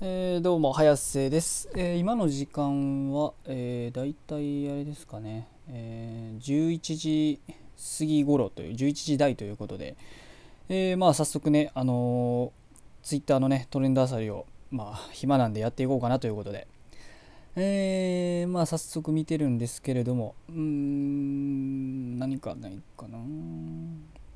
[0.00, 7.40] えー、どうも早瀬です、えー、今の時間は、えー、だいたいあれですかね、えー、11時
[7.98, 9.96] 過ぎ頃という11時台ということで、
[10.68, 16.68] え、まあ早速ねあのー、ツイッターのねトレンドあさりをまあ暇なんでやっていこうかなということで。
[17.56, 20.36] え、まあ早速見てるんですけれども。
[20.48, 23.18] うーん何かないかな。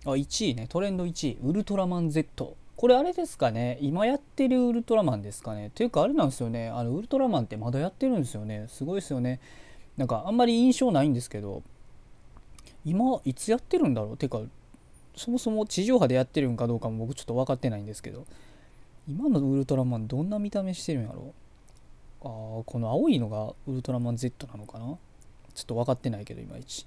[0.07, 0.67] あ1位ね。
[0.69, 1.39] トレンド1位。
[1.45, 5.71] ウルトラマン Z これあれですかね今やってるウルトラマンですかね。
[5.73, 8.67] というかあれなんですよねあのウルトラマンってまだやってるんですよね。
[8.67, 9.39] すごいですよね。
[9.97, 11.63] なんかあんまり印象ないんですけど
[12.85, 14.17] 今いつやってるんだろう？
[14.17, 14.41] てか
[15.15, 18.27] そもそも地上波でやってるんかどうかも僕ちょっと分かってないんですけど
[19.07, 21.33] 今のウルトラマンどんな見た目してるんやろ
[22.23, 24.87] あーこの青いのがウルトラマン Z なのかな？
[25.55, 26.85] ちょっと分かってないけどいまいち。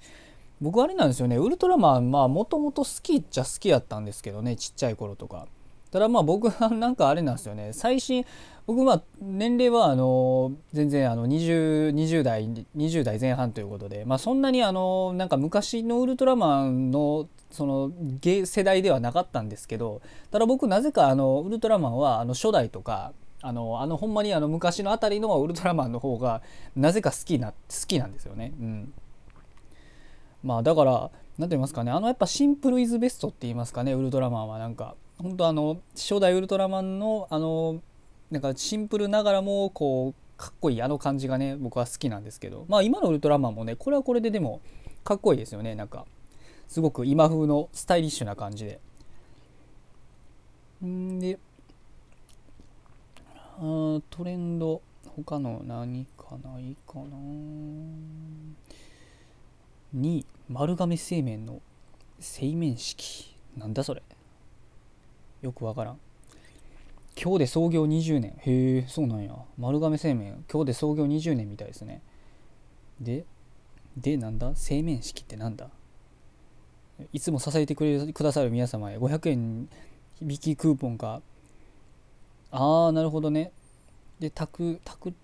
[0.60, 5.46] 僕あれなんですよねウルトラマンまあもともと好きっちゃ好きやったんですけどねちっちゃい頃とか。
[5.90, 7.72] ただまあ僕はなんかあれなんですよね。
[7.72, 8.24] 最新
[8.66, 26.42] 僕は年齢はあの全然あの 20, 20代20代前半ということで、まあ、そんなにあのなんか昔のウルトラマンのその世代ではなかったんですけどただ僕なぜかあのウルトラマンはあの初代とかあのあのほんまにあの昔のあたりのウルトラマンの方が
[26.74, 27.56] なぜか好きな好
[27.86, 28.52] きなんですよね。
[28.58, 28.92] うん、
[30.42, 31.92] まあだから何て言いますかね。
[31.92, 34.96] あのやっぱシンプルイズベストって言いますかねウルトラマンはなんか。
[35.18, 37.80] 本当あの初代ウルトラマンのあの
[38.30, 42.66] なんかシンプルながらもこうかっこいいあの感じがね僕は好きなんですけど。
[42.68, 44.60] まあ今のウルトラマンもねこれはこれででも
[45.04, 46.04] かっこいいですよねなんか。
[46.68, 48.80] すごく今風のスタイリッシュな感じで。
[50.84, 51.38] んで
[53.24, 54.82] あトレンド
[55.16, 57.04] 他の何かないかな。
[59.96, 61.62] 2丸亀製麺の
[62.20, 63.34] 製麺式。
[63.56, 64.02] なんだそれ。
[65.46, 65.98] よくわからん。
[67.22, 68.32] 今日で創業20年。
[68.38, 69.32] へえそうなんや。
[69.56, 70.44] 丸亀製麺。
[70.52, 72.02] 今日で創業20年みたいですね。
[73.00, 73.24] で
[73.96, 74.56] でなんだ？
[74.56, 75.70] 製麺式ってなんだ？
[77.12, 78.98] いつも支えてくれくださる皆様へ。
[78.98, 79.68] 500円
[80.20, 81.22] 引きクーポンか。
[82.50, 83.52] ああなるほどね。
[84.18, 85.14] で卓卓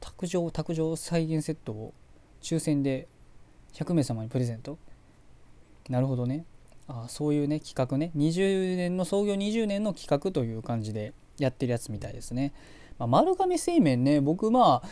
[0.00, 1.92] 卓上卓上再現セットを
[2.40, 3.08] 抽選で
[3.74, 4.78] 100名様にプレゼント。
[5.90, 6.46] なるほどね。
[6.88, 8.12] あそういうね企画ね。
[8.16, 12.52] 20年の創業20年の企画という感じでやってるやつみたいですね、
[12.98, 14.88] まあ、丸亀製麺ね僕まあ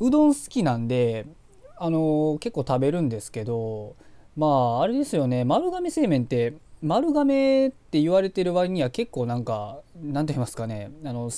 [0.00, 1.26] うどん好きなんで
[1.78, 3.96] あのー、結構食べるんですけど
[4.36, 5.44] まああれですよね。
[5.44, 10.90] 丸亀製麺って丸亀って言われてる割には結構なんか何て言いますかね。
[11.04, 11.30] あの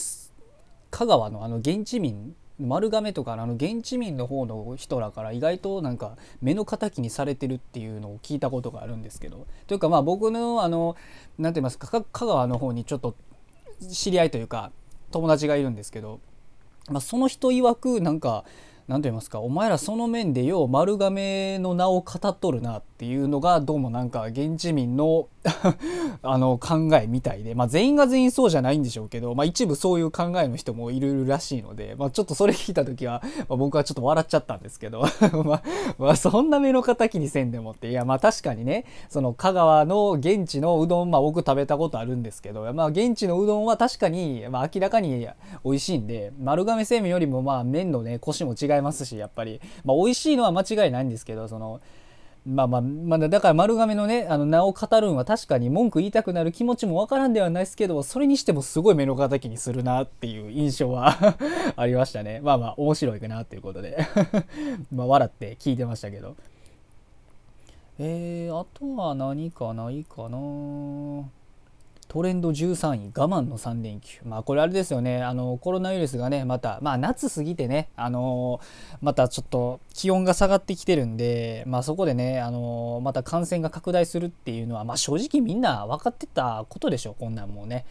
[0.90, 9.46] 香川のあの現地民丸亀とかあの現地民の方の人らから意外となんか目の敵にされてるっていうのを聞いたことがあるんですけど。
[9.66, 10.96] というかまあ僕のあの
[11.38, 13.16] 何て言いますか香川の方にちょっと
[13.90, 14.70] 知り合いというか
[15.10, 16.20] 友達がいるんですけど、
[16.88, 18.44] まあ、その人曰くなんか
[18.86, 25.28] 何と言いますかお前らその面でよう丸亀の名を語っとるなっていうのがどうもなんか現地民の
[26.22, 35.02] あの考えみたいで、まあ、全員が全員そうじゃないんでしょうけど、まあ、一部そういう考えの人もいるらしいので、まあ、ちょっとそれ聞いた時は、まあ、僕はちょっと笑っちゃったんですけど
[35.44, 35.62] まあ、
[35.98, 45.26] まあ、そんな目の敵にせんでもっていやまあ確かにねその香川の現地のうどん、まあ、僕食べたことあるんですけど、まあ、現地のうどんは確かに、まあ、明らかに
[45.64, 51.80] 美味しいんで丸亀製麺よりもまあ麺のねコシも違違いますしやっぱり、まあ、美味しいのは間違いないんですけどその
[52.46, 61.36] まあまあ、まあ、だから丸亀のね、あの名を語るんは確かに文句言いたくなる気持ちもわからんではないですけど、それにしてもすごい目の敵にするなっていう印象は
[61.74, 62.40] ありましたね。
[62.42, 63.96] まあまあ、面白いかなっていうことで
[64.92, 66.36] まあ、笑って聞いてましたけど。
[67.98, 70.36] えー、あとは何かないかな？
[72.14, 74.20] トレンド13位我慢の3連休。
[74.24, 75.24] まあこれあれですよね。
[75.24, 78.60] あのコロナウイルスがねまたまあ夏過ぎてねあの
[79.02, 87.84] またちょっと気温が下がってきてるんでまあそこでねあのまた感染が拡大するっていうのはまあ正直みんな分かってたことでしょこんなんもうね。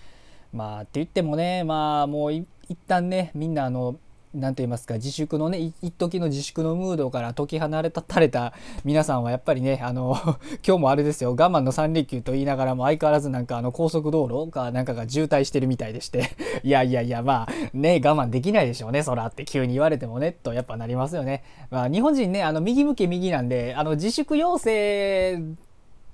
[0.53, 2.47] まあって言ってもねまあもう一
[2.87, 3.97] 旦ねみんなあの
[4.33, 8.53] 何と言いますか自粛のね一時の自粛のムードから解き放たれた
[8.83, 10.17] 皆さんはやっぱりねあの
[10.65, 16.31] 今日もあれですよ我慢の3連休と言いながらも相変わらずなんかあの高速道路かなんかが渋滞してるみたいでして
[16.63, 21.43] いやいやいやまあね我慢できないでしょうねそらって急に言われてもねとやっぱなりますよね。
[21.69, 25.37] まあ、日本人ねあの右向け右なんであの自粛要請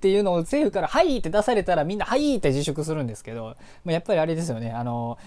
[0.00, 5.18] ていうのを政府から「はい!」って出されたらみんな「はい!」って自粛するんですけど、まあ、やっぱりあれですよねあの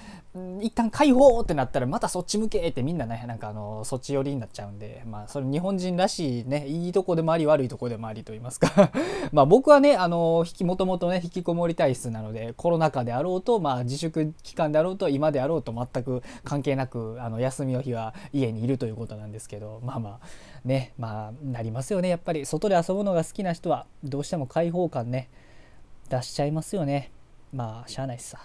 [0.62, 8.92] 一旦解放ってなったらまたそっち向けってみんなねなんかあのそっち寄りになっちゃうんでまあそれ日本人らしいねいいとこでもあり悪いとこでもありと言いますか。
[9.32, 20.20] まあ僕はねあのもともとね引きこもり体質なのでコロナ禍であろうとまあ自粛期間であろうと今であろうと全く関係なくあの休みの日は家にいるということなんですけどまあまあ
[20.66, 22.46] ねまあなりますよねやっぱり。
[22.46, 25.30] 外で遊ぶのが好きな人はどうしても開放感ね
[26.10, 27.12] 出しちゃいますよね。
[27.54, 28.40] まあしゃあないっすさ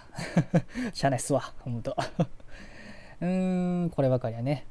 [0.93, 1.97] しゃあないっすわ ほんと。
[3.21, 4.67] うーんこればかりはね。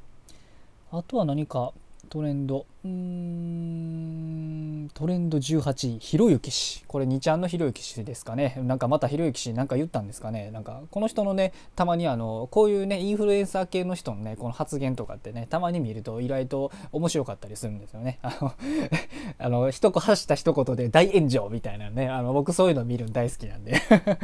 [0.92, 1.74] あとは何か
[2.10, 2.66] トレンド。
[2.84, 6.86] うんトレンド18位ひろゆき氏。
[6.86, 8.58] これ2ちゃんのひろゆき氏ですかね。
[8.64, 10.50] なんかまたひろゆき氏なんか言ったんですかね。
[10.52, 18.20] なんかこの人のねたまにあのこういうねインフルエンサー系の人のねこの発言とかってねたまに見ると意外と面白かったりするんですよね。
[18.22, 18.54] あの
[19.40, 23.76] あの一言発した一言で大炎上みたいなねあの僕そういうの見るの大好きなんで。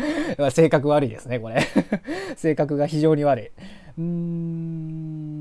[0.52, 1.62] 性格悪いですねこれ。
[2.38, 3.46] 性格が非常に悪い。
[3.98, 5.33] うーん。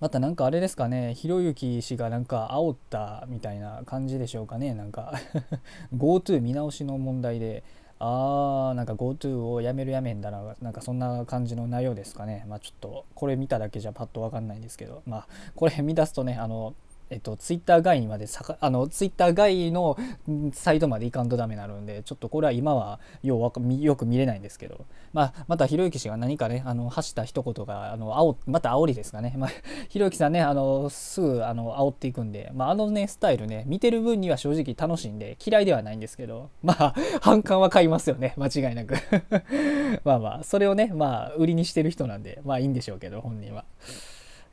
[0.00, 5.12] またなんかあれですかねひろゆき氏がなんか煽ったみたいな感じでしょうかねなんか
[5.94, 7.62] GoTo 見直しの問題で
[7.98, 12.46] あーなんか GoTo をやめるやめんだななんかそんな感じの内容ですかね。
[12.48, 15.02] まあちょっとこれ見ただけじゃパッとわかんないんですけど。
[15.06, 16.74] まあこれ見出すとねあの
[17.10, 19.98] えっと、ツイッター外にまでさかあのツイッター外の
[20.52, 23.40] サイトまで行かんとダメになるんでちょっとこれは今はよう
[23.82, 29.50] よく見れないんですけど、まあ、またひろゆき氏が何かねあの発した一言があの煽また煽りですかね、まあ、
[29.90, 38.94] ひろゆきさんねあのすぐあの煽っていくんで、まあ、あのねスタイルね見てる分には正直楽しいんで嫌いではないんですけどまあ反感は買いますよね間違いなく。
[40.04, 43.64] まあまあそれをねまあ売りにしてる人なんでまあいいんでしょうけど本人は。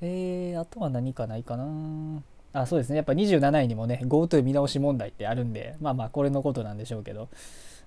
[0.01, 2.21] えー、あとは何かないかな。
[2.62, 2.95] あそうですね。
[2.98, 7.30] やっぱ27位にもね GoTo 見直し問題ってあるんでまあまあこれのことなんでしょうけど。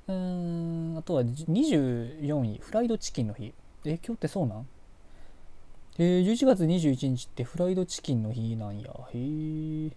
[0.09, 3.53] うーんあとは24位フライドチキンの日。
[3.85, 4.67] え今日ってそうなん？
[5.99, 8.91] えー、11月21日ってフライドチキンの日なんや。
[9.13, 9.91] へえ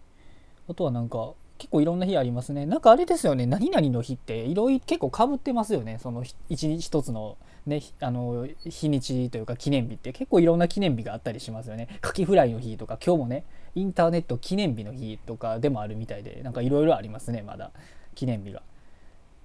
[0.70, 1.34] あとはなんか
[1.64, 2.66] 結構いろんな日ありますね。
[2.66, 3.46] なんかあれですよね。
[3.46, 5.98] 何々の日っていろいろ結構かぶってますよね。
[5.98, 10.12] その一日一つのね、あの日にちというか記念日って。
[10.12, 11.88] 結構いろんな記念日があったりしますよね。
[12.02, 13.46] カキフライの日とか今日もね
[13.76, 17.72] インターネット記念日の日とかでもあるみたいでなんかいろいろありますねまだ。
[18.14, 18.62] 記念日が。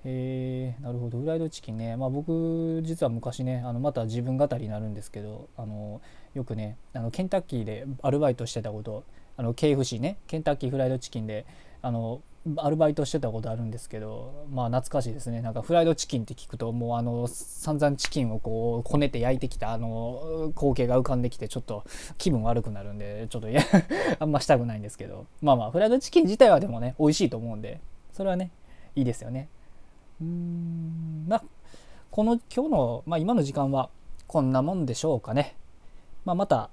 [0.05, 1.21] へえなるほど。
[1.21, 1.97] フライドチキンね。
[1.97, 6.01] まあ僕実は昔ねあのまた自分語りになるんですけどあの
[6.35, 9.05] よくねあのケンタッキーでアルバイトしてたこと
[9.39, 11.47] あの KFC ねケンタッキーフライドチキンで
[11.81, 12.21] あの
[12.57, 15.43] アルバイトしてたことあるんですけどまあ懐かしいですね。
[15.43, 21.85] なんかフライドチキンって聞くともうあの散々チキンをこうこねて焼いてきたあの光景が浮かんできてちょっと
[22.17, 23.63] 気分悪くなるんでちょっといや
[24.19, 25.27] あんましたくないんですけど。
[25.41, 27.81] まあまあフライドチキン自体はでもね美味しいと思うんで
[28.13, 28.51] それはね
[28.97, 29.49] いいですよね。
[30.21, 31.45] うーんまあ
[32.11, 33.91] この今日の、まあ、今の時間は
[34.27, 35.55] こんなもんでしょうかね。
[36.25, 36.71] まあまた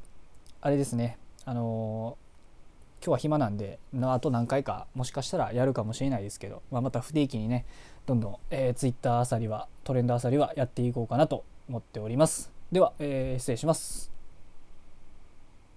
[0.62, 1.18] あれですね。
[1.44, 2.18] あの
[3.06, 7.68] 今日は暇なんであと何回かもしかしたらやるかもしれないですけど、まあ、また不定期にね
[8.08, 12.52] どんどん、えー、Twitter あさりはトレンドあさりはやっていこうかなと思っております。
[12.72, 14.15] では、えー、失礼します。